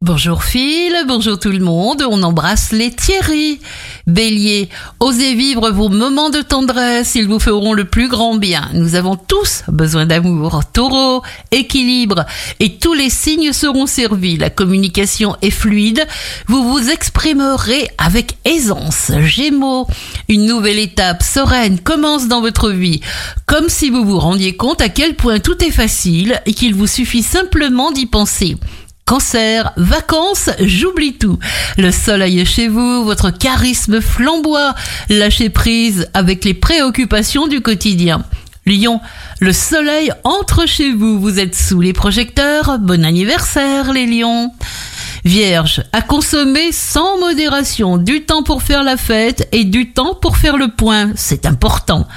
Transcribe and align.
Bonjour 0.00 0.44
Phil, 0.44 0.94
bonjour 1.08 1.40
tout 1.40 1.50
le 1.50 1.58
monde, 1.58 2.04
on 2.08 2.22
embrasse 2.22 2.70
les 2.70 2.92
Thierry. 2.92 3.58
Bélier, 4.06 4.68
osez 5.00 5.34
vivre 5.34 5.70
vos 5.70 5.88
moments 5.88 6.30
de 6.30 6.40
tendresse, 6.40 7.16
ils 7.16 7.26
vous 7.26 7.40
feront 7.40 7.72
le 7.72 7.84
plus 7.84 8.06
grand 8.06 8.36
bien. 8.36 8.70
Nous 8.74 8.94
avons 8.94 9.16
tous 9.16 9.64
besoin 9.66 10.06
d'amour. 10.06 10.60
Taureau, 10.72 11.24
équilibre, 11.50 12.26
et 12.60 12.78
tous 12.78 12.94
les 12.94 13.10
signes 13.10 13.52
seront 13.52 13.86
servis. 13.86 14.36
La 14.36 14.50
communication 14.50 15.34
est 15.42 15.50
fluide, 15.50 16.06
vous 16.46 16.62
vous 16.62 16.90
exprimerez 16.90 17.88
avec 17.98 18.38
aisance. 18.44 19.10
Gémeaux, 19.22 19.88
une 20.28 20.46
nouvelle 20.46 20.78
étape 20.78 21.24
sereine 21.24 21.80
commence 21.80 22.28
dans 22.28 22.40
votre 22.40 22.70
vie, 22.70 23.00
comme 23.46 23.68
si 23.68 23.90
vous 23.90 24.04
vous 24.04 24.20
rendiez 24.20 24.56
compte 24.56 24.80
à 24.80 24.90
quel 24.90 25.16
point 25.16 25.40
tout 25.40 25.62
est 25.64 25.72
facile 25.72 26.40
et 26.46 26.54
qu'il 26.54 26.76
vous 26.76 26.86
suffit 26.86 27.24
simplement 27.24 27.90
d'y 27.90 28.06
penser. 28.06 28.56
Cancer, 29.08 29.72
vacances, 29.78 30.50
j'oublie 30.60 31.14
tout. 31.14 31.38
Le 31.78 31.90
soleil 31.90 32.40
est 32.40 32.44
chez 32.44 32.68
vous, 32.68 33.04
votre 33.04 33.30
charisme 33.30 34.02
flamboie, 34.02 34.74
lâchez 35.08 35.48
prise 35.48 36.10
avec 36.12 36.44
les 36.44 36.52
préoccupations 36.52 37.46
du 37.46 37.62
quotidien. 37.62 38.22
Lion, 38.66 39.00
le 39.40 39.54
soleil 39.54 40.12
entre 40.24 40.66
chez 40.66 40.92
vous, 40.92 41.18
vous 41.18 41.38
êtes 41.38 41.54
sous 41.54 41.80
les 41.80 41.94
projecteurs, 41.94 42.78
bon 42.78 43.02
anniversaire 43.02 43.94
les 43.94 44.04
lions. 44.04 44.52
Vierge, 45.28 45.82
à 45.92 46.00
consommer 46.00 46.72
sans 46.72 47.18
modération, 47.18 47.98
du 47.98 48.24
temps 48.24 48.42
pour 48.42 48.62
faire 48.62 48.82
la 48.82 48.96
fête 48.96 49.46
et 49.52 49.66
du 49.66 49.92
temps 49.92 50.14
pour 50.14 50.38
faire 50.38 50.56
le 50.56 50.68
point, 50.68 51.10
c'est 51.16 51.44
important. 51.44 52.08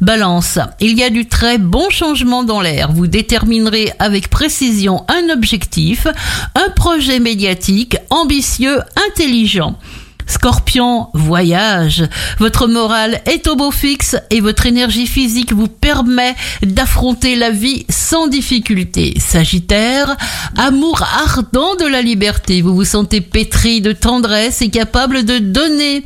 Balance, 0.00 0.58
il 0.80 0.98
y 0.98 1.04
a 1.04 1.10
du 1.10 1.28
très 1.28 1.58
bon 1.58 1.88
changement 1.90 2.42
dans 2.42 2.60
l'air, 2.60 2.90
vous 2.90 3.06
déterminerez 3.06 3.92
avec 4.00 4.30
précision 4.30 5.06
un 5.06 5.32
objectif, 5.32 6.08
un 6.56 6.70
projet 6.70 7.20
médiatique 7.20 7.98
ambitieux, 8.10 8.80
intelligent. 9.10 9.78
Scorpion, 10.26 11.08
voyage. 11.14 12.04
Votre 12.38 12.66
morale 12.66 13.20
est 13.26 13.46
au 13.46 13.54
beau 13.54 13.70
fixe 13.70 14.16
et 14.30 14.40
votre 14.40 14.66
énergie 14.66 15.06
physique 15.06 15.52
vous 15.52 15.68
permet 15.68 16.34
d'affronter 16.62 17.36
la 17.36 17.50
vie 17.50 17.86
sans 17.88 18.26
difficulté. 18.26 19.14
Sagittaire, 19.18 20.16
amour 20.56 21.02
ardent 21.02 21.76
de 21.76 21.86
la 21.86 22.02
liberté. 22.02 22.60
Vous 22.60 22.74
vous 22.74 22.84
sentez 22.84 23.20
pétri 23.20 23.80
de 23.80 23.92
tendresse 23.92 24.62
et 24.62 24.68
capable 24.68 25.24
de 25.24 25.38
donner. 25.38 26.04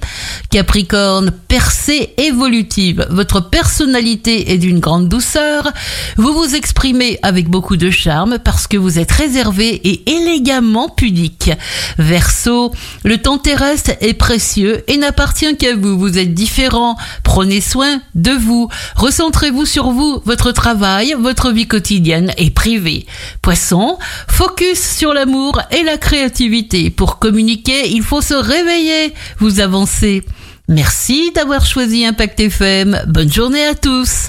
Capricorne, 0.50 1.30
percée 1.48 2.14
évolutive. 2.18 3.06
Votre 3.10 3.40
personnalité 3.40 4.52
est 4.52 4.58
d'une 4.58 4.80
grande 4.80 5.08
douceur. 5.08 5.70
Vous 6.16 6.32
vous 6.34 6.54
exprimez 6.54 7.18
avec 7.22 7.48
beaucoup 7.48 7.76
de 7.76 7.90
charme 7.90 8.38
parce 8.38 8.66
que 8.66 8.76
vous 8.76 8.98
êtes 8.98 9.12
réservé 9.12 9.68
et 9.68 10.10
élégamment 10.10 10.88
pudique. 10.88 11.50
Verseau, 11.98 12.72
le 13.04 13.18
temps 13.18 13.38
terrestre 13.38 13.92
est 14.00 14.09
précieux 14.14 14.82
et 14.88 14.96
n'appartient 14.96 15.56
qu'à 15.56 15.74
vous. 15.74 15.98
Vous 15.98 16.18
êtes 16.18 16.34
différent. 16.34 16.96
Prenez 17.22 17.60
soin 17.60 18.00
de 18.14 18.32
vous. 18.32 18.68
Recentrez-vous 18.96 19.66
sur 19.66 19.90
vous, 19.90 20.20
votre 20.24 20.52
travail, 20.52 21.14
votre 21.18 21.50
vie 21.50 21.66
quotidienne 21.66 22.32
et 22.36 22.50
privée. 22.50 23.06
Poisson, 23.42 23.98
focus 24.28 24.80
sur 24.80 25.14
l'amour 25.14 25.60
et 25.70 25.82
la 25.82 25.98
créativité. 25.98 26.90
Pour 26.90 27.18
communiquer, 27.18 27.88
il 27.90 28.02
faut 28.02 28.22
se 28.22 28.34
réveiller. 28.34 29.14
Vous 29.38 29.60
avancez. 29.60 30.22
Merci 30.68 31.32
d'avoir 31.34 31.66
choisi 31.66 32.04
Impact 32.04 32.38
FM. 32.40 33.02
Bonne 33.08 33.32
journée 33.32 33.64
à 33.64 33.74
tous. 33.74 34.28